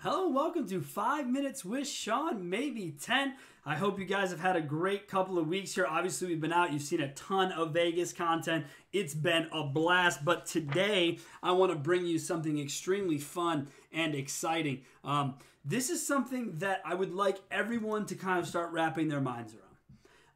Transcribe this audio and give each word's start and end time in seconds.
Hello, 0.00 0.28
welcome 0.28 0.66
to 0.68 0.80
Five 0.80 1.28
Minutes 1.28 1.64
with 1.64 1.86
Sean, 1.86 2.48
maybe 2.48 2.92
10. 2.92 3.34
I 3.66 3.74
hope 3.74 3.98
you 3.98 4.06
guys 4.06 4.30
have 4.30 4.40
had 4.40 4.56
a 4.56 4.60
great 4.60 5.06
couple 5.06 5.38
of 5.38 5.48
weeks 5.48 5.74
here. 5.74 5.86
Obviously, 5.86 6.28
we've 6.28 6.40
been 6.40 6.52
out, 6.52 6.72
you've 6.72 6.82
seen 6.82 7.00
a 7.02 7.12
ton 7.12 7.52
of 7.52 7.74
Vegas 7.74 8.12
content. 8.12 8.64
It's 8.92 9.14
been 9.14 9.48
a 9.52 9.64
blast, 9.64 10.24
but 10.24 10.46
today 10.46 11.18
I 11.42 11.52
want 11.52 11.72
to 11.72 11.78
bring 11.78 12.06
you 12.06 12.18
something 12.18 12.58
extremely 12.58 13.18
fun 13.18 13.68
and 13.92 14.14
exciting. 14.14 14.82
Um, 15.04 15.34
this 15.64 15.90
is 15.90 16.06
something 16.06 16.58
that 16.58 16.80
I 16.86 16.94
would 16.94 17.12
like 17.12 17.38
everyone 17.50 18.06
to 18.06 18.14
kind 18.14 18.38
of 18.38 18.46
start 18.46 18.72
wrapping 18.72 19.08
their 19.08 19.20
minds 19.20 19.52
around. 19.52 19.67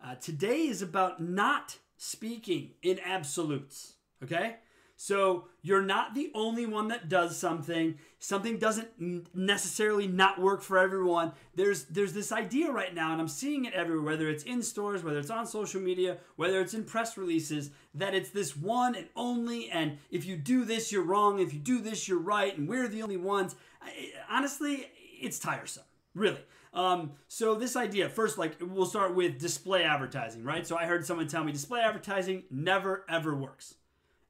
Uh, 0.04 0.16
today 0.16 0.62
is 0.62 0.82
about 0.82 1.22
not 1.22 1.78
speaking 1.96 2.70
in 2.82 2.98
absolutes, 3.04 3.94
okay? 4.22 4.56
So 4.96 5.48
you're 5.62 5.82
not 5.82 6.14
the 6.14 6.32
only 6.34 6.66
one 6.66 6.88
that 6.88 7.08
does 7.08 7.38
something. 7.38 7.98
Something 8.18 8.58
doesn't 8.58 8.88
necessarily 9.34 10.08
not 10.08 10.40
work 10.40 10.60
for 10.60 10.78
everyone. 10.78 11.32
There's 11.54 11.84
there's 11.84 12.12
this 12.12 12.32
idea 12.32 12.70
right 12.70 12.94
now, 12.94 13.12
and 13.12 13.20
I'm 13.20 13.28
seeing 13.28 13.64
it 13.64 13.74
everywhere, 13.74 14.04
whether 14.04 14.28
it's 14.28 14.44
in 14.44 14.62
stores, 14.62 15.02
whether 15.02 15.18
it's 15.18 15.30
on 15.30 15.46
social 15.46 15.80
media, 15.80 16.18
whether 16.36 16.60
it's 16.60 16.74
in 16.74 16.84
press 16.84 17.16
releases, 17.16 17.70
that 17.94 18.14
it's 18.14 18.30
this 18.30 18.56
one 18.56 18.94
and 18.94 19.08
only, 19.16 19.70
and 19.70 19.98
if 20.10 20.24
you 20.24 20.36
do 20.36 20.64
this, 20.64 20.90
you're 20.90 21.02
wrong. 21.02 21.38
If 21.38 21.52
you 21.52 21.60
do 21.60 21.80
this, 21.80 22.08
you're 22.08 22.18
right, 22.18 22.56
and 22.56 22.68
we're 22.68 22.88
the 22.88 23.02
only 23.02 23.16
ones. 23.16 23.54
I, 23.80 24.12
honestly, 24.30 24.88
it's 25.20 25.38
tiresome, 25.38 25.84
really. 26.14 26.40
Um, 26.72 27.12
so 27.28 27.54
this 27.54 27.76
idea, 27.76 28.08
first, 28.08 28.38
like 28.38 28.56
we'll 28.60 28.86
start 28.86 29.14
with 29.14 29.38
display 29.38 29.84
advertising, 29.84 30.42
right? 30.42 30.66
So 30.66 30.76
I 30.76 30.86
heard 30.86 31.04
someone 31.04 31.28
tell 31.28 31.44
me 31.44 31.52
display 31.52 31.80
advertising 31.80 32.44
never 32.50 33.04
ever 33.08 33.34
works 33.34 33.74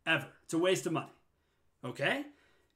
ever. 0.07 0.27
It's 0.45 0.55
a 0.55 0.59
waste 0.59 0.87
of 0.87 0.93
money. 0.93 1.13
Okay? 1.85 2.25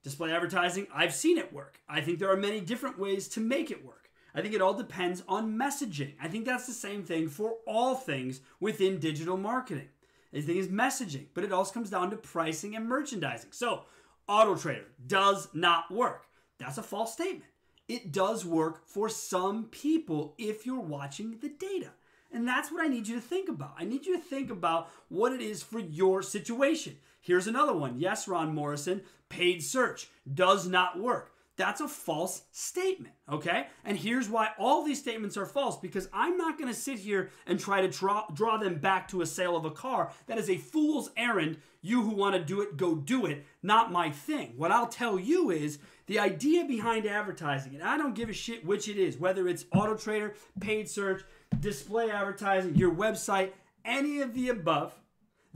Display 0.03 0.33
advertising, 0.33 0.87
I've 0.95 1.15
seen 1.15 1.39
it 1.39 1.53
work. 1.53 1.81
I 1.89 2.01
think 2.01 2.19
there 2.19 2.31
are 2.31 2.37
many 2.37 2.61
different 2.61 2.99
ways 2.99 3.29
to 3.29 3.41
make 3.41 3.71
it 3.71 3.85
work. 3.85 4.11
I 4.35 4.43
think 4.43 4.55
it 4.55 4.61
all 4.61 4.75
depends 4.75 5.23
on 5.29 5.57
messaging. 5.59 6.15
I 6.21 6.29
think 6.29 6.45
that's 6.45 6.67
the 6.67 6.73
same 6.73 7.03
thing 7.03 7.29
for 7.29 7.55
all 7.67 7.95
things 7.95 8.41
within 8.61 9.01
digital 9.01 9.37
marketing. 9.37 9.89
The 10.33 10.43
thing 10.43 10.59
is 10.59 10.69
messaging, 10.69 11.27
but 11.35 11.43
it 11.43 11.53
also 11.53 11.73
comes 11.73 11.89
down 11.89 12.11
to 12.11 12.17
pricing 12.17 12.77
and 12.77 12.87
merchandising. 12.87 13.53
So, 13.53 13.85
Auto 14.29 14.55
Trader 14.55 14.85
does 15.07 15.49
not 15.55 15.91
work. 15.91 16.27
That's 16.59 16.79
a 16.79 16.83
false 16.83 17.13
statement. 17.13 17.51
It 17.89 18.11
does 18.13 18.45
work 18.45 18.87
for 18.87 19.09
some 19.09 19.65
people 19.65 20.35
if 20.39 20.67
you're 20.67 20.81
watching 20.81 21.39
the 21.41 21.49
data. 21.49 21.91
And 22.33 22.47
that's 22.47 22.73
what 22.73 22.85
I 22.85 22.89
need 22.89 23.07
you 23.07 23.15
to 23.15 23.21
think 23.21 23.49
about. 23.49 23.75
I 23.79 23.85
need 23.85 24.07
you 24.07 24.17
to 24.17 24.23
think 24.23 24.51
about 24.51 24.91
what 25.09 25.33
it 25.33 25.41
is 25.41 25.63
for 25.63 25.79
your 25.79 26.23
situation. 26.23 26.97
Here's 27.21 27.47
another 27.47 27.73
one. 27.73 27.99
Yes, 27.99 28.27
Ron 28.27 28.55
Morrison, 28.55 29.03
paid 29.29 29.63
search 29.63 30.09
does 30.33 30.67
not 30.67 30.99
work. 30.99 31.33
That's 31.57 31.81
a 31.81 31.89
false 31.89 32.43
statement, 32.53 33.15
okay? 33.33 33.69
And 33.85 33.97
here's 33.97 34.29
why 34.29 34.51
all 34.59 34.85
these 34.85 34.99
statements 34.99 35.39
are 35.39 35.47
false 35.47 35.79
because 35.79 36.09
I'm 36.13 36.37
not 36.37 36.59
going 36.59 36.69
to 36.69 36.79
sit 36.79 36.99
here 36.99 37.31
and 37.47 37.59
try 37.59 37.81
to 37.81 37.89
draw, 37.89 38.27
draw 38.35 38.59
them 38.59 38.79
back 38.79 39.09
to 39.09 39.23
a 39.23 39.27
sale 39.27 39.57
of 39.57 39.65
a 39.65 39.71
car. 39.71 40.13
That 40.27 40.37
is 40.37 40.51
a 40.51 40.59
fool's 40.59 41.11
errand. 41.17 41.57
You 41.81 42.03
who 42.03 42.11
want 42.11 42.35
to 42.35 42.45
do 42.45 42.61
it, 42.61 42.77
go 42.77 42.95
do 42.95 43.25
it, 43.25 43.47
not 43.63 43.91
my 43.91 44.11
thing. 44.11 44.53
What 44.57 44.71
I'll 44.71 44.89
tell 44.89 45.19
you 45.19 45.51
is 45.51 45.79
the 46.07 46.19
idea 46.19 46.65
behind 46.65 47.07
advertising, 47.07 47.75
and 47.75 47.83
I 47.83 47.97
don't 47.97 48.15
give 48.15 48.29
a 48.29 48.35
shit 48.35 48.67
which 48.67 48.89
it 48.89 48.99
is, 48.99 49.17
whether 49.17 49.49
it's 49.49 49.65
Auto 49.73 49.97
Trader, 49.97 50.35
paid 50.61 50.91
search, 50.91 51.23
display 51.59 52.11
advertising, 52.11 52.77
your 52.77 52.95
website, 52.95 53.53
any 53.85 54.21
of 54.21 54.35
the 54.35 54.51
above, 54.51 54.95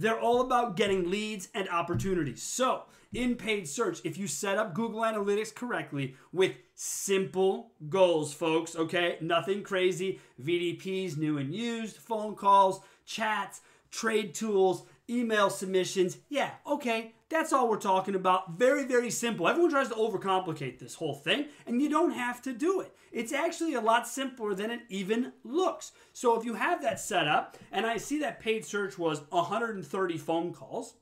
they're 0.01 0.19
all 0.19 0.41
about 0.41 0.77
getting 0.77 1.11
leads 1.11 1.49
and 1.55 1.69
opportunities. 1.69 2.43
So, 2.43 2.85
in 3.13 3.35
paid 3.35 3.69
search, 3.69 4.01
if 4.05 4.17
you 4.17 4.27
set 4.27 4.57
up 4.57 4.73
Google 4.73 5.01
Analytics 5.01 5.55
correctly 5.55 6.15
with 6.33 6.53
simple 6.75 7.73
goals, 7.89 8.33
folks, 8.33 8.75
okay? 8.77 9.19
Nothing 9.21 9.63
crazy. 9.63 10.21
VDPs, 10.43 11.19
new 11.19 11.37
and 11.39 11.55
used, 11.55 11.97
phone 11.97 12.35
calls, 12.35 12.81
chats, 13.05 13.61
trade 13.91 14.35
tools, 14.35 14.85
email 15.09 15.51
submissions. 15.51 16.17
Yeah, 16.29 16.51
okay, 16.67 17.13
that's 17.31 17.53
all 17.53 17.69
we're 17.69 17.79
talking 17.79 18.17
about. 18.17 18.59
Very, 18.59 18.85
very 18.85 19.11
simple. 19.11 19.49
Everyone 19.49 19.71
tries 19.71 19.89
to 19.89 19.95
overcomplicate 19.95 20.79
this 20.79 20.97
whole 20.97 21.15
thing, 21.15 21.47
and 21.67 21.81
you 21.81 21.89
don't 21.89 22.11
have 22.11 22.43
to 22.43 22.53
do 22.53 22.81
it. 22.81 22.95
It's 23.13 23.33
actually 23.33 23.75
a 23.75 23.81
lot 23.81 24.07
simpler 24.07 24.55
than 24.55 24.71
it 24.71 24.81
even 24.89 25.33
looks. 25.45 25.93
So 26.13 26.39
if 26.39 26.45
you 26.45 26.55
have 26.55 26.83
that 26.83 27.01
set 27.01 27.29
up, 27.29 27.57
and 27.73 27.87
I 27.87 27.97
see 27.97 28.21
that 28.21 28.41
paid 28.41 28.65
search 28.65 28.99
was 28.99 29.23
130 29.31 30.19
phone 30.19 30.53
calls, 30.53 30.95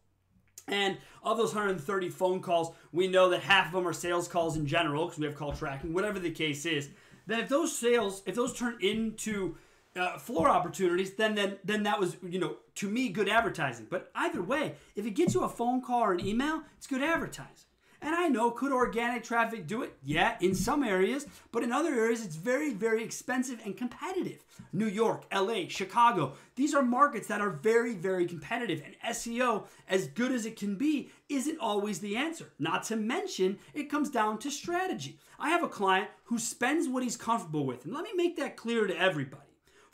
and 0.68 0.98
of 1.22 1.38
those 1.38 1.54
130 1.54 2.10
phone 2.10 2.40
calls, 2.40 2.74
we 2.92 3.08
know 3.08 3.30
that 3.30 3.40
half 3.40 3.68
of 3.68 3.72
them 3.72 3.88
are 3.88 3.94
sales 3.94 4.28
calls 4.28 4.56
in 4.56 4.66
general 4.66 5.06
because 5.06 5.18
we 5.18 5.26
have 5.26 5.34
call 5.34 5.52
tracking, 5.52 5.94
whatever 5.94 6.18
the 6.18 6.30
case 6.30 6.66
is. 6.66 6.90
Then 7.26 7.40
if 7.40 7.48
those 7.48 7.76
sales, 7.76 8.22
if 8.26 8.34
those 8.34 8.52
turn 8.52 8.76
into 8.80 9.56
uh, 9.96 10.18
floor 10.18 10.48
opportunities, 10.48 11.14
then 11.14 11.34
then 11.34 11.56
then 11.64 11.82
that 11.84 11.98
was 11.98 12.16
you 12.22 12.38
know 12.38 12.56
to 12.76 12.88
me 12.88 13.08
good 13.08 13.28
advertising. 13.28 13.86
But 13.88 14.10
either 14.14 14.42
way, 14.42 14.74
if 14.94 15.06
it 15.06 15.12
gets 15.12 15.34
you 15.34 15.42
a 15.42 15.48
phone 15.48 15.82
call 15.82 16.02
or 16.02 16.12
an 16.12 16.26
email, 16.26 16.62
it's 16.76 16.86
good 16.86 17.02
advertising. 17.02 17.68
And 18.00 18.14
I 18.14 18.28
know, 18.28 18.52
could 18.52 18.70
organic 18.70 19.24
traffic 19.24 19.66
do 19.66 19.82
it? 19.82 19.96
Yeah, 20.04 20.36
in 20.40 20.54
some 20.54 20.84
areas, 20.84 21.26
but 21.50 21.64
in 21.64 21.72
other 21.72 21.92
areas, 21.92 22.24
it's 22.24 22.36
very, 22.36 22.72
very 22.72 23.02
expensive 23.02 23.60
and 23.64 23.76
competitive. 23.76 24.44
New 24.72 24.86
York, 24.86 25.24
LA, 25.34 25.64
Chicago, 25.68 26.34
these 26.54 26.74
are 26.74 26.82
markets 26.82 27.26
that 27.26 27.40
are 27.40 27.50
very, 27.50 27.94
very 27.94 28.26
competitive. 28.26 28.82
And 28.84 28.94
SEO, 29.16 29.66
as 29.88 30.06
good 30.06 30.30
as 30.30 30.46
it 30.46 30.56
can 30.56 30.76
be, 30.76 31.10
isn't 31.28 31.58
always 31.58 31.98
the 31.98 32.16
answer. 32.16 32.52
Not 32.60 32.84
to 32.84 32.96
mention, 32.96 33.58
it 33.74 33.90
comes 33.90 34.10
down 34.10 34.38
to 34.38 34.50
strategy. 34.50 35.18
I 35.40 35.48
have 35.48 35.64
a 35.64 35.68
client 35.68 36.08
who 36.24 36.38
spends 36.38 36.88
what 36.88 37.02
he's 37.02 37.16
comfortable 37.16 37.66
with. 37.66 37.84
And 37.84 37.94
let 37.94 38.04
me 38.04 38.10
make 38.14 38.36
that 38.36 38.56
clear 38.56 38.86
to 38.86 38.96
everybody. 38.96 39.47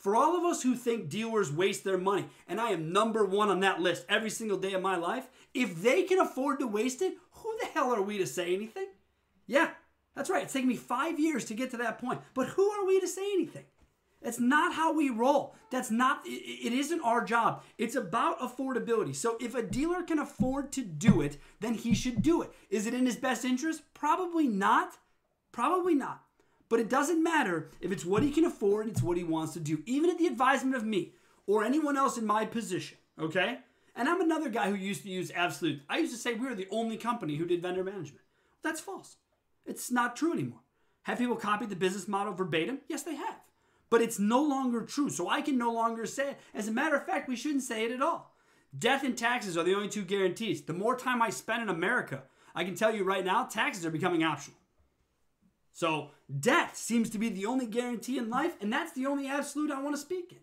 For 0.05 0.15
all 0.15 0.37
of 0.37 0.43
us 0.43 0.61
who 0.61 0.75
think 0.75 1.09
dealers 1.09 1.51
waste 1.51 1.83
their 1.83 1.97
money, 1.97 2.27
and 2.47 2.61
I 2.61 2.69
am 2.69 2.93
number 2.93 3.25
one 3.25 3.49
on 3.49 3.61
that 3.61 3.81
list 3.81 4.05
every 4.07 4.29
single 4.29 4.59
day 4.59 4.73
of 4.73 4.83
my 4.83 4.97
life, 4.97 5.27
if 5.51 5.81
they 5.81 6.03
can 6.03 6.19
afford 6.19 6.59
to 6.59 6.67
waste 6.67 7.01
it, 7.01 7.17
who 7.31 7.57
the 7.59 7.65
hell 7.69 7.91
are 7.91 8.03
we 8.03 8.19
to 8.19 8.27
say 8.27 8.53
anything? 8.53 8.85
Yeah, 9.47 9.71
that's 10.15 10.29
right. 10.29 10.43
It's 10.43 10.53
taken 10.53 10.69
me 10.69 10.75
five 10.75 11.19
years 11.19 11.45
to 11.45 11.55
get 11.55 11.71
to 11.71 11.77
that 11.77 11.97
point. 11.97 12.21
But 12.35 12.49
who 12.49 12.69
are 12.69 12.85
we 12.85 12.99
to 12.99 13.07
say 13.07 13.33
anything? 13.33 13.63
That's 14.21 14.39
not 14.39 14.75
how 14.75 14.93
we 14.93 15.09
roll. 15.09 15.55
That's 15.71 15.89
not, 15.89 16.21
it 16.23 16.71
isn't 16.71 17.01
our 17.01 17.25
job. 17.25 17.63
It's 17.79 17.95
about 17.95 18.39
affordability. 18.41 19.15
So 19.15 19.37
if 19.41 19.55
a 19.55 19.63
dealer 19.63 20.03
can 20.03 20.19
afford 20.19 20.71
to 20.73 20.83
do 20.83 21.21
it, 21.21 21.39
then 21.61 21.73
he 21.73 21.95
should 21.95 22.21
do 22.21 22.43
it. 22.43 22.51
Is 22.69 22.85
it 22.85 22.93
in 22.93 23.07
his 23.07 23.15
best 23.15 23.43
interest? 23.43 23.81
Probably 23.95 24.47
not. 24.47 24.99
Probably 25.51 25.95
not. 25.95 26.24
But 26.75 26.81
it 26.81 26.89
doesn't 26.89 27.23
matter 27.23 27.69
if 27.79 27.93
it's 27.93 28.03
what 28.03 28.21
he 28.21 28.31
can 28.31 28.43
afford, 28.43 28.89
it's 28.89 29.01
what 29.01 29.15
he 29.15 29.23
wants 29.23 29.53
to 29.53 29.61
do, 29.61 29.81
even 29.85 30.09
at 30.09 30.17
the 30.17 30.27
advisement 30.27 30.75
of 30.75 30.83
me 30.83 31.13
or 31.47 31.63
anyone 31.63 31.95
else 31.95 32.17
in 32.17 32.25
my 32.25 32.43
position, 32.43 32.97
okay? 33.17 33.59
And 33.95 34.09
I'm 34.09 34.19
another 34.19 34.49
guy 34.49 34.69
who 34.69 34.75
used 34.75 35.03
to 35.03 35.09
use 35.09 35.31
absolute. 35.33 35.83
I 35.89 35.99
used 35.99 36.11
to 36.11 36.19
say 36.19 36.33
we 36.33 36.45
were 36.45 36.53
the 36.53 36.67
only 36.69 36.97
company 36.97 37.37
who 37.37 37.45
did 37.45 37.61
vendor 37.61 37.81
management. 37.81 38.25
That's 38.61 38.81
false. 38.81 39.15
It's 39.65 39.89
not 39.89 40.17
true 40.17 40.33
anymore. 40.33 40.59
Have 41.03 41.17
people 41.17 41.37
copied 41.37 41.69
the 41.69 41.77
business 41.77 42.09
model 42.09 42.33
verbatim? 42.33 42.79
Yes, 42.89 43.03
they 43.03 43.15
have. 43.15 43.39
But 43.89 44.01
it's 44.01 44.19
no 44.19 44.43
longer 44.43 44.81
true. 44.81 45.09
So 45.09 45.29
I 45.29 45.39
can 45.39 45.57
no 45.57 45.71
longer 45.71 46.05
say 46.05 46.31
it. 46.31 46.39
As 46.53 46.67
a 46.67 46.73
matter 46.73 46.97
of 46.97 47.05
fact, 47.05 47.29
we 47.29 47.37
shouldn't 47.37 47.63
say 47.63 47.85
it 47.85 47.93
at 47.93 48.01
all. 48.01 48.35
Death 48.77 49.05
and 49.05 49.17
taxes 49.17 49.55
are 49.55 49.63
the 49.63 49.75
only 49.75 49.87
two 49.87 50.03
guarantees. 50.03 50.63
The 50.63 50.73
more 50.73 50.97
time 50.97 51.21
I 51.21 51.29
spend 51.29 51.63
in 51.63 51.69
America, 51.69 52.23
I 52.53 52.65
can 52.65 52.75
tell 52.75 52.93
you 52.93 53.05
right 53.05 53.23
now, 53.23 53.45
taxes 53.45 53.85
are 53.85 53.91
becoming 53.91 54.25
optional. 54.25 54.57
So 55.75 56.11
death 56.39 56.77
seems 56.77 57.09
to 57.09 57.17
be 57.17 57.27
the 57.27 57.45
only 57.45 57.65
guarantee 57.65 58.17
in 58.17 58.29
life, 58.29 58.55
and 58.61 58.71
that's 58.71 58.93
the 58.93 59.07
only 59.07 59.27
absolute 59.27 59.69
I 59.69 59.81
want 59.81 59.93
to 59.93 60.01
speak 60.01 60.31
in. 60.31 60.37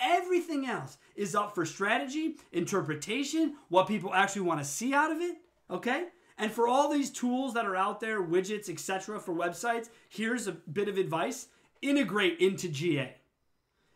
Everything 0.00 0.66
else 0.66 0.96
is 1.14 1.34
up 1.34 1.54
for 1.54 1.66
strategy, 1.66 2.36
interpretation, 2.50 3.56
what 3.68 3.86
people 3.86 4.14
actually 4.14 4.40
want 4.40 4.58
to 4.58 4.64
see 4.64 4.94
out 4.94 5.12
of 5.12 5.20
it, 5.20 5.36
okay? 5.68 6.06
And 6.38 6.50
for 6.50 6.66
all 6.66 6.90
these 6.90 7.10
tools 7.10 7.52
that 7.52 7.66
are 7.66 7.76
out 7.76 8.00
there, 8.00 8.22
widgets, 8.22 8.70
etc., 8.70 9.20
for 9.20 9.34
websites, 9.34 9.90
here's 10.08 10.46
a 10.46 10.52
bit 10.52 10.88
of 10.88 10.96
advice 10.96 11.48
integrate 11.82 12.40
into 12.40 12.70
GA. 12.70 13.16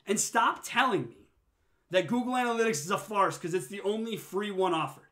And 0.07 0.21
stop 0.21 0.61
telling 0.63 1.09
me 1.09 1.29
that 1.93 2.09
Google 2.09 2.35
Analytics 2.35 2.85
is 2.85 2.91
a 2.91 2.99
farce 2.99 3.39
because 3.39 3.55
it's 3.55 3.69
the 3.69 3.81
only 3.81 4.19
free 4.19 4.51
one 4.51 4.75
offered. 4.75 5.09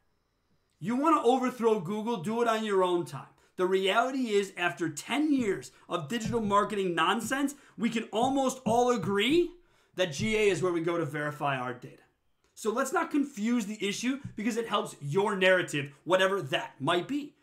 You 0.81 0.97
want 0.97 1.17
to 1.17 1.31
overthrow 1.31 1.81
Google, 1.81 2.19
do 2.19 2.43
it 2.43 2.49
on 2.49 2.63
your 2.63 2.85
own 2.85 3.07
time. 3.07 3.25
The 3.63 3.69
reality 3.69 4.31
is, 4.31 4.53
after 4.57 4.89
10 4.89 5.33
years 5.33 5.71
of 5.89 6.09
digital 6.09 6.41
marketing 6.41 6.97
nonsense, 6.97 7.55
we 7.79 7.91
can 7.91 8.09
almost 8.11 8.61
all 8.65 8.91
agree 8.91 9.53
that 9.95 10.11
GA 10.11 10.49
is 10.49 10.61
where 10.61 10.73
we 10.73 10.81
go 10.81 10.99
to 10.99 11.05
verify 11.05 11.57
our 11.57 11.73
data. 11.73 12.03
So 12.57 12.73
let's 12.73 12.93
not 12.93 13.13
confuse 13.13 13.67
the 13.67 13.79
issue 13.81 14.19
because 14.35 14.57
it 14.57 14.67
helps 14.67 14.97
your 15.01 15.37
narrative, 15.37 15.93
whatever 16.03 16.43
that 16.43 16.73
might 16.81 17.07
be. 17.07 17.37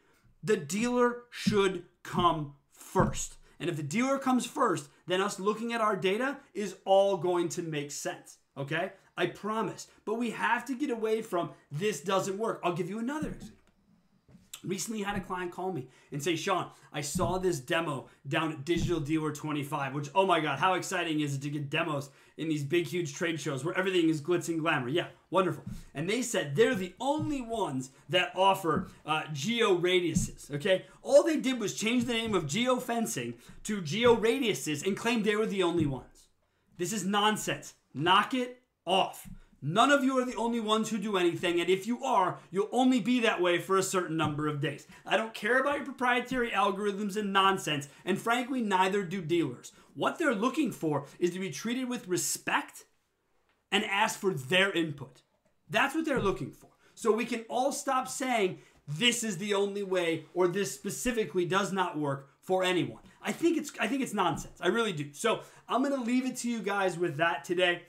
The 0.44 0.58
dealer 0.58 1.20
should 1.30 1.86
come 2.04 2.56
first. 2.74 3.38
And 3.58 3.70
if 3.70 3.78
the 3.78 3.82
dealer 3.82 4.20
comes 4.20 4.46
first, 4.46 4.90
then 5.08 5.22
us 5.22 5.40
looking 5.40 5.72
at 5.72 5.80
our 5.80 5.96
data 5.96 6.40
is 6.54 6.76
all 6.84 7.16
going 7.16 7.48
to 7.48 7.62
make 7.62 7.92
sense. 7.92 8.40
Okay? 8.58 8.92
I 9.18 9.28
promise. 9.28 9.88
But 10.04 10.16
we 10.16 10.32
have 10.32 10.66
to 10.66 10.76
get 10.76 10.90
away 10.90 11.22
from 11.22 11.52
this 11.72 12.02
doesn't 12.02 12.38
work. 12.38 12.60
I'll 12.62 12.74
give 12.74 12.90
you 12.90 13.00
another 13.00 13.30
example. 13.30 13.59
Recently 14.64 15.02
had 15.02 15.16
a 15.16 15.22
client 15.22 15.52
call 15.52 15.72
me 15.72 15.88
and 16.12 16.22
say, 16.22 16.36
Sean, 16.36 16.70
I 16.92 17.02
saw 17.02 17.38
this 17.38 17.60
demo 17.60 18.08
down 18.28 18.52
at 18.52 18.66
Digital 18.66 19.00
Dealer 19.00 19.32
25, 19.32 19.94
which, 19.94 20.10
oh 20.14 20.26
my 20.26 20.40
God, 20.40 20.60
how 20.60 20.74
exciting 20.74 21.22
is 21.22 21.36
it 21.36 21.42
to 21.44 21.50
get 21.50 21.70
demos 21.70 22.10
in 22.38 22.50
these 22.50 22.64
big, 22.64 22.88
huge 22.88 23.14
trade 23.14 23.40
shows 23.40 23.64
where 23.64 23.78
everything 23.78 24.10
is 24.10 24.22
glitz 24.22 24.50
and 24.50 24.60
glamour? 24.60 24.90
Yeah, 24.90 25.08
wonderful. 25.30 25.64
And 25.94 26.10
they 26.10 26.22
said 26.22 26.56
they're 26.56 26.76
the 26.76 26.94
only 27.00 27.42
ones 27.42 27.92
that 28.10 28.32
offer 28.36 28.88
uh, 29.06 29.24
geo 29.32 29.78
radiuses, 29.78 30.52
okay? 30.52 30.86
All 31.02 31.24
they 31.24 31.38
did 31.38 31.60
was 31.60 31.76
change 31.76 32.06
the 32.06 32.14
name 32.14 32.34
of 32.34 32.48
geo 32.48 32.78
fencing 32.78 33.36
to 33.64 33.82
geo 33.82 34.16
radiuses 34.16 34.86
and 34.86 34.98
claim 34.98 35.24
they 35.24 35.36
were 35.36 35.46
the 35.46 35.64
only 35.64 35.86
ones. 35.86 36.28
This 36.78 36.94
is 36.94 37.06
nonsense. 37.06 37.76
Knock 37.94 38.34
it 38.34 38.62
off. 38.86 39.28
None 39.62 39.92
of 39.92 40.04
you 40.04 40.18
are 40.18 40.26
the 40.26 40.36
only 40.36 40.60
ones 40.60 40.90
who 40.90 40.98
do 40.98 41.18
anything, 41.18 41.60
and 41.60 41.70
if 41.70 41.86
you 41.86 42.04
are, 42.04 42.40
you'll 42.50 42.70
only 42.72 43.02
be 43.02 43.20
that 43.20 43.42
way 43.42 43.60
for 43.60 43.78
a 43.78 43.84
certain 43.84 44.16
number 44.16 44.48
of 44.48 44.62
days. 44.62 44.88
I 45.06 45.18
don't 45.18 45.34
care 45.34 45.60
about 45.60 45.78
your 45.78 45.86
proprietary 45.86 46.52
algorithms 46.52 47.18
and 47.18 47.34
nonsense, 47.34 47.90
and 48.06 48.18
frankly, 48.18 48.62
neither 48.62 49.04
do 49.04 49.22
dealers. 49.22 49.74
What 49.96 50.18
they're 50.18 50.36
looking 50.36 50.72
for 50.72 51.06
is 51.20 51.32
to 51.32 51.40
be 51.40 51.50
treated 51.50 51.90
with 51.90 52.08
respect 52.08 52.86
and 53.72 53.84
ask 53.84 54.20
for 54.20 54.34
their 54.34 54.72
input. 54.72 55.24
That's 55.70 55.94
what 55.94 56.06
they're 56.06 56.22
looking 56.22 56.52
for. 56.52 56.70
So 56.96 57.12
we 57.12 57.26
can 57.26 57.46
all 57.50 57.72
stop 57.72 58.08
saying 58.08 58.60
this 58.88 59.24
is 59.24 59.38
the 59.38 59.54
only 59.54 59.84
way 59.84 60.26
or 60.34 60.48
this 60.48 60.74
specifically 60.74 61.46
does 61.46 61.72
not 61.72 61.98
work 61.98 62.30
for 62.42 62.64
anyone. 62.64 63.04
I 63.22 63.32
think 63.32 63.58
it's 63.58 63.72
I 63.80 63.88
think 63.88 64.02
it's 64.02 64.14
nonsense. 64.14 64.60
I 64.62 64.68
really 64.68 64.94
do. 64.94 65.14
So 65.14 65.42
I'm 65.68 65.84
to 65.84 65.96
leave 65.98 66.26
it 66.26 66.38
to 66.38 66.50
you 66.50 66.60
guys 66.60 66.98
with 66.98 67.18
that 67.18 67.44
today. 67.44 67.84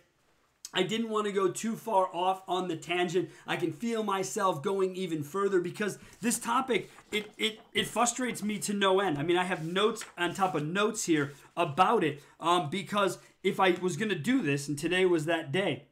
I 0.73 0.85
didn't 0.85 1.09
want 1.09 1.27
to 1.27 1.33
go 1.33 1.51
too 1.51 1.75
far 1.75 2.09
off 2.15 2.43
on 2.47 2.69
the 2.69 2.77
tangent. 2.77 3.31
I 3.47 3.57
can 3.57 3.73
feel 3.73 4.05
myself 4.05 4.63
going 4.63 4.95
even 4.95 5.23
further 5.23 5.61
because 5.61 5.99
this 6.21 6.39
topic 6.39 6.91
it 7.11 7.31
it 7.37 7.61
it 7.73 7.87
frustrates 7.87 8.43
me 8.43 8.59
to 8.61 8.73
no 8.73 9.01
end. 9.01 9.19
I 9.19 9.23
mean, 9.23 9.37
I 9.37 9.45
have 9.45 9.65
notes 9.65 10.05
on 10.17 10.33
top 10.33 10.55
of 10.55 10.65
notes 10.65 11.05
here 11.05 11.33
about 11.57 12.05
it 12.05 12.23
um, 12.39 12.71
because 12.71 13.19
if 13.43 13.59
I 13.59 13.73
was 13.73 13.97
going 13.97 14.11
to 14.11 14.19
do 14.19 14.43
this 14.43 14.69
and 14.69 14.79
today 14.79 15.05
was 15.07 15.25
that 15.25 15.51
day, 15.51 15.87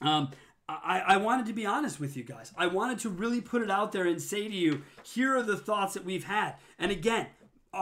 um, 0.00 0.30
I, 0.68 1.00
I 1.06 1.16
wanted 1.18 1.46
to 1.46 1.52
be 1.52 1.66
honest 1.66 2.00
with 2.00 2.16
you 2.16 2.24
guys. 2.24 2.52
I 2.56 2.66
wanted 2.66 2.98
to 3.00 3.10
really 3.10 3.40
put 3.40 3.62
it 3.62 3.70
out 3.70 3.92
there 3.92 4.06
and 4.06 4.20
say 4.20 4.48
to 4.48 4.54
you, 4.54 4.82
here 5.02 5.36
are 5.36 5.42
the 5.42 5.58
thoughts 5.58 5.94
that 5.94 6.04
we've 6.04 6.24
had. 6.24 6.54
And 6.78 6.90
again, 6.90 7.26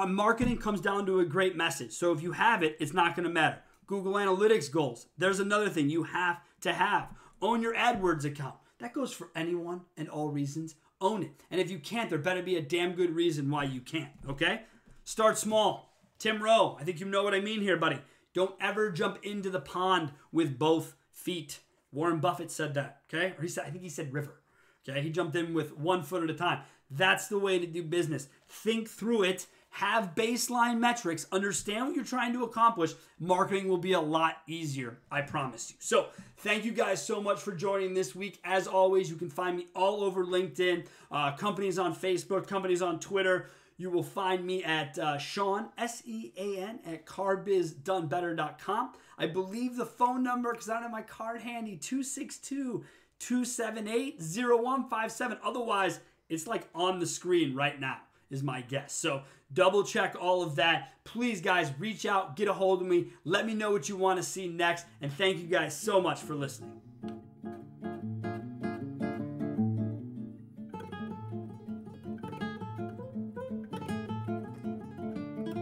marketing 0.09 0.59
comes 0.59 0.81
down 0.81 1.06
to 1.06 1.20
a 1.20 1.25
great 1.25 1.56
message. 1.56 1.93
So 1.93 2.12
if 2.12 2.23
you 2.23 2.32
have 2.32 2.62
it, 2.62 2.76
it's 2.81 2.93
not 2.93 3.14
going 3.14 3.25
to 3.25 3.32
matter. 3.32 3.59
Google 3.93 4.15
Analytics 4.15 4.73
goals. 4.73 5.09
There's 5.19 5.39
another 5.39 5.69
thing 5.69 5.91
you 5.91 6.05
have 6.05 6.41
to 6.62 6.73
have. 6.73 7.11
Own 7.43 7.61
your 7.61 7.75
AdWords 7.75 8.25
account. 8.25 8.55
That 8.79 8.94
goes 8.94 9.12
for 9.12 9.29
anyone 9.37 9.83
and 9.99 10.09
all 10.09 10.31
reasons. 10.31 10.77
Own 11.03 11.23
it. 11.23 11.33
And 11.50 11.61
if 11.61 11.71
you 11.71 11.79
can't, 11.79 12.09
there 12.09 12.19
better 12.19 12.43
be 12.43 12.56
a 12.56 12.62
damn 12.62 12.93
good 12.94 13.15
reason 13.15 13.50
why 13.50 13.65
you 13.65 13.83
can't, 13.83 14.09
okay? 14.27 14.62
Start 15.05 15.37
small. 15.37 15.94
Tim 16.19 16.43
Rowe, 16.43 16.79
I 16.81 16.85
think 16.85 17.00
you 17.00 17.06
know 17.06 17.23
what 17.23 17.35
I 17.35 17.41
mean 17.41 17.61
here, 17.61 17.77
buddy. 17.77 17.99
Don't 18.33 18.55
ever 18.62 18.91
jump 18.91 19.19
into 19.23 19.50
the 19.50 19.61
pond 19.61 20.12
with 20.33 20.59
both 20.59 20.95
feet. 21.11 21.61
Warren 21.93 22.19
Buffett 22.19 22.50
said 22.50 22.73
that, 22.73 23.03
okay? 23.12 23.35
Or 23.37 23.43
he 23.43 23.49
said, 23.49 23.65
I 23.67 23.71
think 23.71 23.83
he 23.83 23.91
said 23.91 24.15
river. 24.15 24.41
Okay, 24.88 25.03
he 25.03 25.11
jumped 25.11 25.37
in 25.37 25.53
with 25.53 25.77
one 25.77 26.03
foot 26.03 26.23
at 26.23 26.31
a 26.31 26.35
time. 26.35 26.62
That's 26.91 27.29
the 27.29 27.38
way 27.38 27.59
to 27.59 27.67
do 27.67 27.83
business. 27.83 28.29
Think 28.49 28.88
through 28.88 29.25
it 29.25 29.49
have 29.73 30.15
baseline 30.15 30.79
metrics, 30.79 31.27
understand 31.33 31.87
what 31.87 31.97
you're 31.97 32.05
trying 32.05 32.35
to 32.35 32.45
accomplish, 32.45 32.93
marketing 33.19 33.69
will 33.69 33.79
be 33.79 33.95
a 33.95 34.01
lot 34.01 34.37
easier, 34.47 34.99
I 35.11 35.23
promise 35.23 35.71
you. 35.71 35.77
So, 35.81 36.09
thank 36.37 36.67
you 36.67 36.73
guys 36.73 37.05
so 37.05 37.23
much 37.23 37.41
for 37.41 37.53
joining 37.53 37.95
this 37.95 38.15
week. 38.15 38.39
As 38.45 38.67
always, 38.67 39.09
you 39.09 39.17
can 39.17 39.31
find 39.31 39.57
me 39.57 39.69
all 39.75 40.05
over 40.05 40.27
LinkedIn, 40.27 40.87
uh, 41.11 41.33
companies 41.37 41.79
on 41.79 41.95
Facebook, 41.95 42.47
companies 42.47 42.83
on 42.83 43.01
Twitter. 43.01 43.49
You 43.79 43.89
will 43.89 44.03
find 44.03 44.45
me 44.45 44.63
at 44.63 44.99
uh, 44.99 45.17
Sean, 45.17 45.71
S 45.79 46.03
E 46.05 46.33
A 46.37 46.59
N, 46.59 46.79
at 46.85 47.07
carbizdonebetter.com. 47.07 48.93
I 49.17 49.27
believe 49.27 49.77
the 49.77 49.87
phone 49.87 50.23
number, 50.23 50.53
because 50.53 50.69
I 50.69 50.75
don't 50.75 50.83
have 50.83 50.93
my 50.93 51.01
card 51.01 51.41
handy, 51.41 51.79
262 51.79 52.85
278 53.21 54.21
0157. 54.21 55.39
Otherwise, 55.43 56.01
it's 56.29 56.47
like 56.47 56.69
on 56.75 56.99
the 56.99 57.07
screen 57.07 57.55
right 57.55 57.81
now 57.81 58.03
is 58.32 58.43
my 58.43 58.62
guess. 58.62 58.93
So 58.93 59.23
double 59.52 59.84
check 59.84 60.17
all 60.20 60.43
of 60.43 60.56
that. 60.56 61.05
Please, 61.05 61.40
guys, 61.40 61.70
reach 61.79 62.06
out, 62.06 62.34
get 62.34 62.49
a 62.49 62.52
hold 62.52 62.81
of 62.81 62.88
me. 62.88 63.08
Let 63.25 63.46
me 63.46 63.55
know 63.55 63.70
what 63.70 63.88
you 63.88 63.96
want 63.96 64.17
to 64.17 64.23
see 64.25 64.49
next. 64.49 64.87
And 65.00 65.12
thank 65.12 65.38
you 65.38 65.46
guys 65.46 65.79
so 65.79 66.00
much 66.00 66.20
for 66.20 66.34
listening. 66.34 66.81